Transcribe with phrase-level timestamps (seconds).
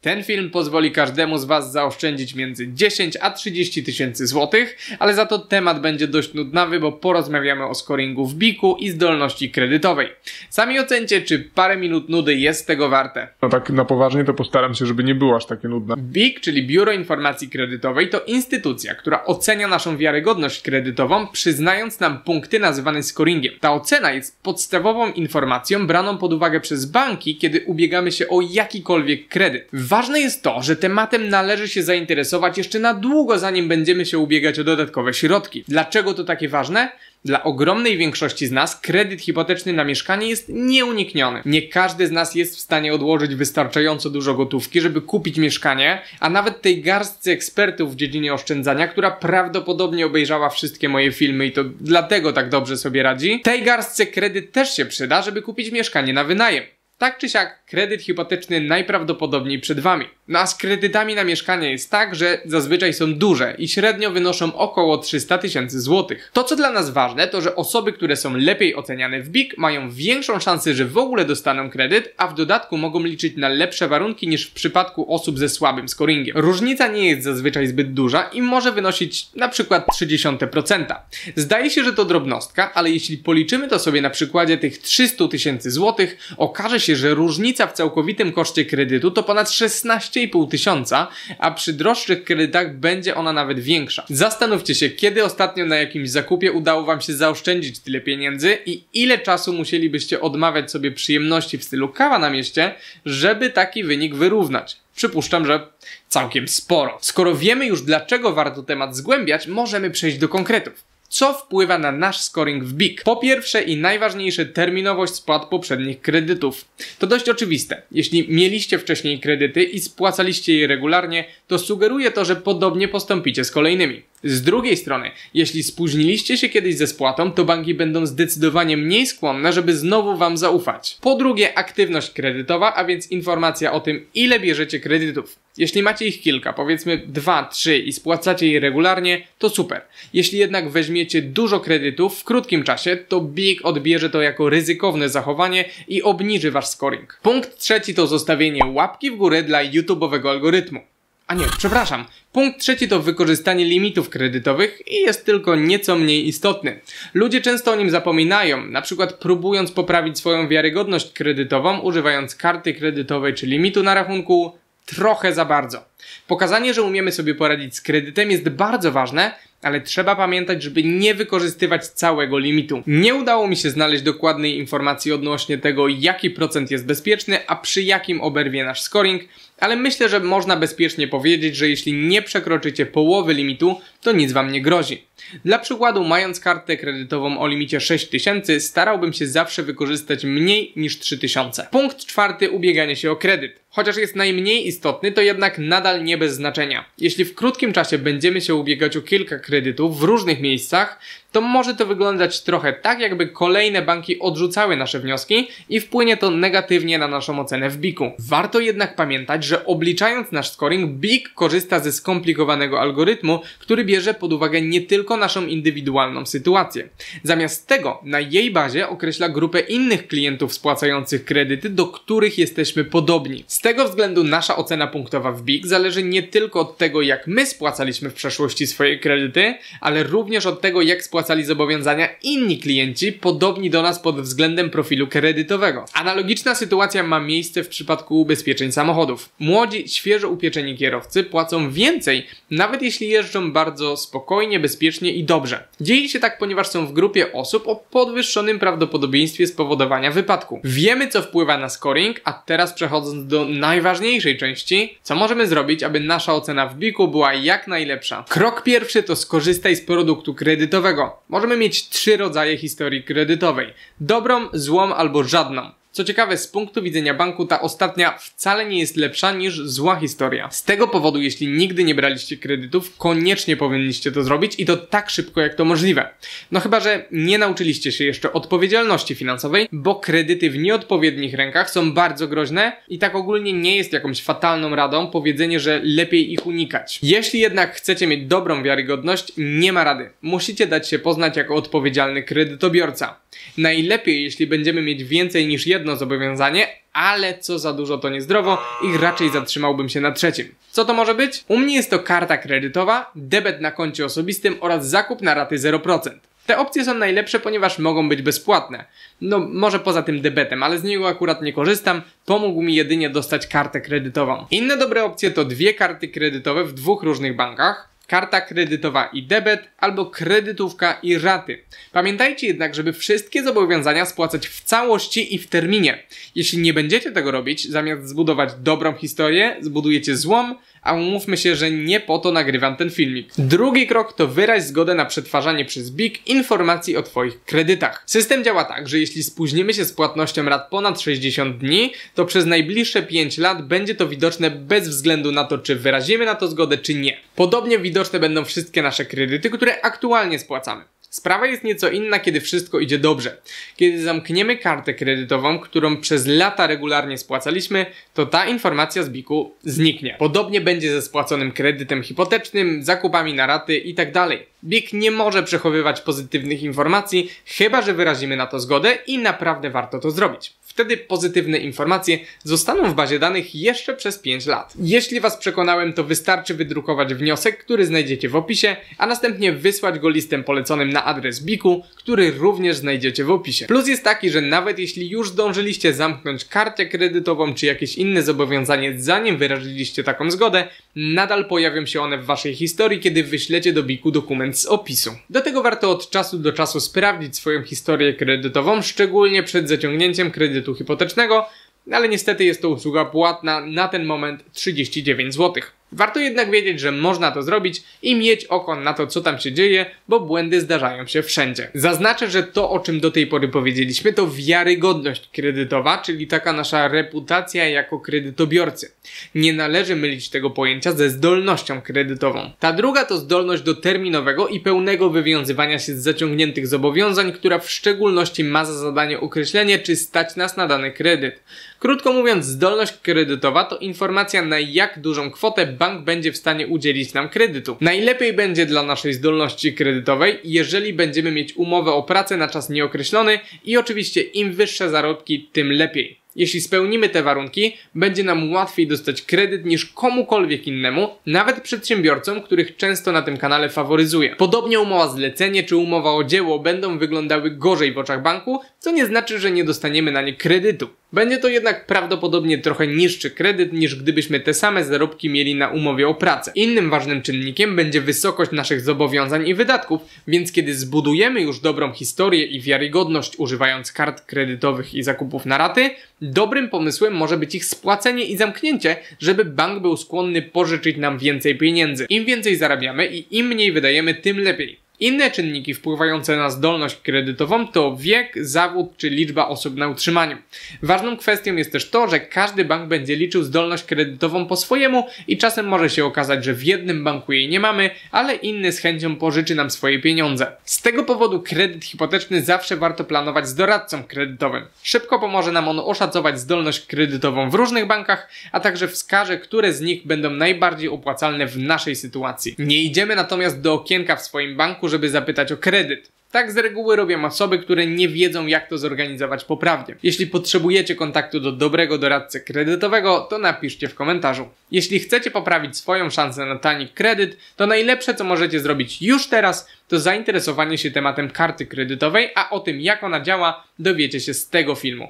[0.00, 5.26] Ten film pozwoli każdemu z Was zaoszczędzić między 10 a 30 tysięcy złotych, ale za
[5.26, 10.08] to temat będzie dość nudnawy, bo porozmawiamy o scoringu w biku i zdolności kredytowej.
[10.50, 13.28] Sami ocencie, czy parę minut nudy jest tego warte.
[13.42, 15.94] No tak na poważnie to postaram się, żeby nie było aż takie nudne.
[15.96, 22.58] BIK, czyli Biuro Informacji Kredytowej, to instytucja, która ocenia naszą wiarygodność kredytową, przyznając nam punkty
[22.58, 23.54] nazywane scoringiem.
[23.60, 29.28] Ta ocena jest podstawową informacją braną pod uwagę przez banki, kiedy ubiegamy się o jakikolwiek
[29.28, 29.68] kredyt.
[29.88, 34.58] Ważne jest to, że tematem należy się zainteresować jeszcze na długo, zanim będziemy się ubiegać
[34.58, 35.64] o dodatkowe środki.
[35.68, 36.92] Dlaczego to takie ważne?
[37.24, 41.42] Dla ogromnej większości z nas kredyt hipoteczny na mieszkanie jest nieunikniony.
[41.44, 46.30] Nie każdy z nas jest w stanie odłożyć wystarczająco dużo gotówki, żeby kupić mieszkanie, a
[46.30, 51.64] nawet tej garstce ekspertów w dziedzinie oszczędzania, która prawdopodobnie obejrzała wszystkie moje filmy i to
[51.80, 56.24] dlatego tak dobrze sobie radzi, tej garstce kredyt też się przyda, żeby kupić mieszkanie na
[56.24, 56.64] wynajem.
[56.98, 60.06] Tak czy siak, kredyt hipoteczny najprawdopodobniej przed Wami.
[60.28, 64.54] No a z kredytami na mieszkanie jest tak, że zazwyczaj są duże i średnio wynoszą
[64.54, 66.30] około 300 tysięcy złotych.
[66.32, 69.90] To co dla nas ważne, to że osoby, które są lepiej oceniane w BIK mają
[69.90, 74.28] większą szansę, że w ogóle dostaną kredyt, a w dodatku mogą liczyć na lepsze warunki
[74.28, 76.36] niż w przypadku osób ze słabym scoringiem.
[76.38, 80.94] Różnica nie jest zazwyczaj zbyt duża i może wynosić na przykład 0,3%.
[81.36, 85.70] Zdaje się, że to drobnostka, ale jeśli policzymy to sobie na przykładzie tych 300 tysięcy
[85.70, 91.08] złotych, okaże się się, że różnica w całkowitym koszcie kredytu to ponad 16,5 tysiąca,
[91.38, 94.04] a przy droższych kredytach będzie ona nawet większa.
[94.10, 99.18] Zastanówcie się, kiedy ostatnio na jakimś zakupie udało Wam się zaoszczędzić tyle pieniędzy i ile
[99.18, 104.76] czasu musielibyście odmawiać sobie przyjemności w stylu kawa na mieście, żeby taki wynik wyrównać.
[104.96, 105.66] Przypuszczam, że
[106.08, 106.98] całkiem sporo.
[107.00, 110.87] Skoro wiemy już dlaczego warto temat zgłębiać, możemy przejść do konkretów.
[111.08, 113.02] Co wpływa na nasz scoring w BIK?
[113.04, 116.64] Po pierwsze i najważniejsze terminowość spłat poprzednich kredytów.
[116.98, 117.82] To dość oczywiste.
[117.92, 123.50] Jeśli mieliście wcześniej kredyty i spłacaliście je regularnie, to sugeruje to, że podobnie postąpicie z
[123.50, 124.02] kolejnymi.
[124.24, 129.52] Z drugiej strony, jeśli spóźniliście się kiedyś ze spłatą, to banki będą zdecydowanie mniej skłonne,
[129.52, 130.98] żeby znowu Wam zaufać.
[131.00, 135.38] Po drugie, aktywność kredytowa, a więc informacja o tym, ile bierzecie kredytów.
[135.58, 139.82] Jeśli macie ich kilka, powiedzmy 2, 3 i spłacacie je regularnie, to super.
[140.12, 145.64] Jeśli jednak weźmiecie dużo kredytów w krótkim czasie, to BIG odbierze to jako ryzykowne zachowanie
[145.88, 147.20] i obniży Wasz scoring.
[147.22, 150.80] Punkt trzeci to zostawienie łapki w górę dla YouTube'owego algorytmu.
[151.28, 152.04] A nie, przepraszam.
[152.32, 156.80] Punkt trzeci to wykorzystanie limitów kredytowych i jest tylko nieco mniej istotny.
[157.14, 163.34] Ludzie często o nim zapominają, na przykład próbując poprawić swoją wiarygodność kredytową, używając karty kredytowej
[163.34, 164.52] czy limitu na rachunku
[164.86, 165.84] trochę za bardzo.
[166.26, 171.14] Pokazanie, że umiemy sobie poradzić z kredytem jest bardzo ważne, ale trzeba pamiętać, żeby nie
[171.14, 172.82] wykorzystywać całego limitu.
[172.86, 177.82] Nie udało mi się znaleźć dokładnej informacji odnośnie tego, jaki procent jest bezpieczny, a przy
[177.82, 179.22] jakim oberwie nasz scoring,
[179.60, 184.52] ale myślę, że można bezpiecznie powiedzieć, że jeśli nie przekroczycie połowy limitu, to nic wam
[184.52, 185.02] nie grozi.
[185.44, 191.66] Dla przykładu, mając kartę kredytową o limicie 6000, starałbym się zawsze wykorzystać mniej niż 3000.
[191.70, 193.60] Punkt czwarty, ubieganie się o kredyt.
[193.70, 196.84] Chociaż jest najmniej istotny, to jednak nadal nie bez znaczenia.
[196.98, 200.98] Jeśli w krótkim czasie będziemy się ubiegać o kilka kredytów w różnych miejscach,
[201.32, 206.30] to może to wyglądać trochę tak, jakby kolejne banki odrzucały nasze wnioski i wpłynie to
[206.30, 208.12] negatywnie na naszą ocenę w BIK-u.
[208.18, 214.32] Warto jednak pamiętać, że obliczając nasz scoring, BIK korzysta ze skomplikowanego algorytmu, który bierze pod
[214.32, 216.88] uwagę nie tylko naszą indywidualną sytuację.
[217.22, 223.44] Zamiast tego, na jej bazie określa grupę innych klientów spłacających kredyty, do których jesteśmy podobni.
[223.46, 227.46] Z tego względu nasza ocena punktowa w BIK zależy nie tylko od tego, jak my
[227.46, 233.12] spłacaliśmy w przeszłości swoje kredyty, ale również od tego, jak spłacaliśmy spłacali zobowiązania inni klienci
[233.12, 235.84] podobni do nas pod względem profilu kredytowego.
[235.94, 239.28] Analogiczna sytuacja ma miejsce w przypadku ubezpieczeń samochodów.
[239.38, 245.64] Młodzi, świeżo upieczeni kierowcy płacą więcej, nawet jeśli jeżdżą bardzo spokojnie, bezpiecznie i dobrze.
[245.80, 250.60] Dzieje się tak, ponieważ są w grupie osób o podwyższonym prawdopodobieństwie spowodowania wypadku.
[250.64, 256.00] Wiemy, co wpływa na scoring, a teraz przechodząc do najważniejszej części, co możemy zrobić, aby
[256.00, 258.24] nasza ocena w biku była jak najlepsza.
[258.28, 261.07] Krok pierwszy to skorzystaj z produktu kredytowego.
[261.28, 265.70] Możemy mieć trzy rodzaje historii kredytowej: dobrą, złą albo żadną.
[265.98, 270.50] Co ciekawe, z punktu widzenia banku ta ostatnia wcale nie jest lepsza niż zła historia.
[270.50, 275.10] Z tego powodu, jeśli nigdy nie braliście kredytów, koniecznie powinniście to zrobić i to tak
[275.10, 276.08] szybko jak to możliwe.
[276.52, 281.92] No chyba, że nie nauczyliście się jeszcze odpowiedzialności finansowej, bo kredyty w nieodpowiednich rękach są
[281.92, 286.98] bardzo groźne i tak ogólnie nie jest jakąś fatalną radą powiedzenie, że lepiej ich unikać.
[287.02, 290.10] Jeśli jednak chcecie mieć dobrą wiarygodność, nie ma rady.
[290.22, 293.20] Musicie dać się poznać jako odpowiedzialny kredytobiorca.
[293.58, 298.98] Najlepiej, jeśli będziemy mieć więcej niż jedno zobowiązanie, ale co za dużo to niezdrowo i
[298.98, 300.54] raczej zatrzymałbym się na trzecim.
[300.70, 301.44] Co to może być?
[301.48, 306.10] U mnie jest to karta kredytowa, debet na koncie osobistym oraz zakup na raty 0%.
[306.46, 308.84] Te opcje są najlepsze, ponieważ mogą być bezpłatne.
[309.20, 312.02] No, może poza tym debetem, ale z niego akurat nie korzystam.
[312.26, 314.46] Pomógł mi jedynie dostać kartę kredytową.
[314.50, 319.68] Inne dobre opcje to dwie karty kredytowe w dwóch różnych bankach karta kredytowa i debet,
[319.78, 321.58] albo kredytówka i raty.
[321.92, 326.02] Pamiętajcie jednak, żeby wszystkie zobowiązania spłacać w całości i w terminie.
[326.34, 331.70] Jeśli nie będziecie tego robić, zamiast zbudować dobrą historię, zbudujecie złom, a umówmy się, że
[331.70, 333.28] nie po to nagrywam ten filmik.
[333.38, 338.02] Drugi krok to wyraź zgodę na przetwarzanie przez BIG informacji o Twoich kredytach.
[338.06, 342.46] System działa tak, że jeśli spóźnimy się z płatnością rat ponad 60 dni, to przez
[342.46, 346.78] najbliższe 5 lat będzie to widoczne bez względu na to, czy wyrazimy na to zgodę,
[346.78, 347.16] czy nie.
[347.36, 350.84] Podobnie widoczne będą wszystkie nasze kredyty, które aktualnie spłacamy.
[351.10, 353.36] Sprawa jest nieco inna, kiedy wszystko idzie dobrze.
[353.76, 360.16] Kiedy zamkniemy kartę kredytową, którą przez lata regularnie spłacaliśmy, to ta informacja z biku zniknie.
[360.18, 364.12] Podobnie będzie ze spłaconym kredytem hipotecznym, zakupami na raty itd.
[364.12, 369.70] Tak BIK nie może przechowywać pozytywnych informacji, chyba że wyrazimy na to zgodę i naprawdę
[369.70, 370.52] warto to zrobić.
[370.78, 374.74] Wtedy pozytywne informacje zostaną w bazie danych jeszcze przez 5 lat.
[374.80, 380.08] Jeśli Was przekonałem, to wystarczy wydrukować wniosek, który znajdziecie w opisie, a następnie wysłać go
[380.08, 383.66] listem poleconym na adres BIK-u, który również znajdziecie w opisie.
[383.66, 389.00] Plus jest taki, że nawet jeśli już zdążyliście zamknąć kartę kredytową czy jakieś inne zobowiązanie,
[389.00, 394.10] zanim wyraziliście taką zgodę, nadal pojawią się one w Waszej historii, kiedy wyślecie do BIK-u
[394.10, 395.10] dokument z opisu.
[395.30, 400.67] Do tego warto od czasu do czasu sprawdzić swoją historię kredytową, szczególnie przed zaciągnięciem kredytu
[400.68, 401.46] kredytu hipotecznego,
[401.92, 405.62] ale niestety jest to usługa płatna na ten moment 39 zł.
[405.92, 409.52] Warto jednak wiedzieć, że można to zrobić i mieć oko na to, co tam się
[409.52, 411.70] dzieje, bo błędy zdarzają się wszędzie.
[411.74, 416.88] Zaznaczę, że to, o czym do tej pory powiedzieliśmy, to wiarygodność kredytowa, czyli taka nasza
[416.88, 418.92] reputacja jako kredytobiorcy.
[419.34, 422.50] Nie należy mylić tego pojęcia ze zdolnością kredytową.
[422.58, 427.70] Ta druga to zdolność do terminowego i pełnego wywiązywania się z zaciągniętych zobowiązań, która w
[427.70, 431.42] szczególności ma za zadanie określenie, czy stać nas na dany kredyt.
[431.78, 437.14] Krótko mówiąc, zdolność kredytowa to informacja na jak dużą kwotę bank będzie w stanie udzielić
[437.14, 437.76] nam kredytu.
[437.80, 443.38] Najlepiej będzie dla naszej zdolności kredytowej, jeżeli będziemy mieć umowę o pracę na czas nieokreślony
[443.64, 446.18] i oczywiście im wyższe zarobki, tym lepiej.
[446.36, 452.76] Jeśli spełnimy te warunki, będzie nam łatwiej dostać kredyt niż komukolwiek innemu, nawet przedsiębiorcom, których
[452.76, 454.36] często na tym kanale faworyzuję.
[454.36, 459.06] Podobnie umowa zlecenie czy umowa o dzieło będą wyglądały gorzej w oczach banku, co nie
[459.06, 460.88] znaczy, że nie dostaniemy na nie kredytu.
[461.12, 466.08] Będzie to jednak prawdopodobnie trochę niższy kredyt niż gdybyśmy te same zarobki mieli na umowie
[466.08, 466.52] o pracę.
[466.54, 472.44] Innym ważnym czynnikiem będzie wysokość naszych zobowiązań i wydatków, więc kiedy zbudujemy już dobrą historię
[472.44, 475.90] i wiarygodność używając kart kredytowych i zakupów na raty,
[476.22, 481.58] dobrym pomysłem może być ich spłacenie i zamknięcie, żeby bank był skłonny pożyczyć nam więcej
[481.58, 482.06] pieniędzy.
[482.08, 484.87] Im więcej zarabiamy i im mniej wydajemy, tym lepiej.
[485.00, 490.36] Inne czynniki wpływające na zdolność kredytową to wiek, zawód czy liczba osób na utrzymaniu.
[490.82, 495.38] Ważną kwestią jest też to, że każdy bank będzie liczył zdolność kredytową po swojemu i
[495.38, 499.16] czasem może się okazać, że w jednym banku jej nie mamy, ale inny z chęcią
[499.16, 500.52] pożyczy nam swoje pieniądze.
[500.64, 504.64] Z tego powodu kredyt hipoteczny zawsze warto planować z doradcą kredytowym.
[504.82, 509.80] Szybko pomoże nam on oszacować zdolność kredytową w różnych bankach, a także wskaże, które z
[509.80, 512.54] nich będą najbardziej opłacalne w naszej sytuacji.
[512.58, 514.56] Nie idziemy natomiast do okienka w swoim
[514.88, 516.08] żeby zapytać o kredyt.
[516.32, 519.94] Tak z reguły robią osoby, które nie wiedzą jak to zorganizować poprawnie.
[520.02, 524.48] Jeśli potrzebujecie kontaktu do dobrego doradcy kredytowego, to napiszcie w komentarzu.
[524.70, 529.68] Jeśli chcecie poprawić swoją szansę na tani kredyt, to najlepsze co możecie zrobić już teraz,
[529.88, 534.48] to zainteresowanie się tematem karty kredytowej, a o tym jak ona działa dowiecie się z
[534.48, 535.08] tego filmu.